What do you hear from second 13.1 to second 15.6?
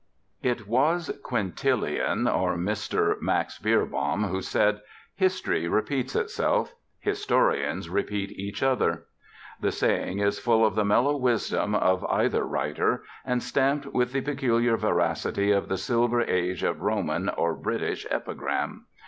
and stamped with the peculiar veracity